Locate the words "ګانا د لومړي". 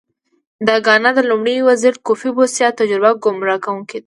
0.85-1.55